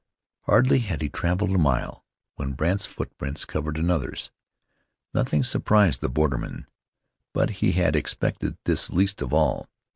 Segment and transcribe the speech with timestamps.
[0.45, 2.03] Hardly had he traveled a mile
[2.33, 4.31] when Brandt's footprints covered another's.
[5.13, 6.65] Nothing surprised the borderman;
[7.33, 9.69] but he had expected this least of all.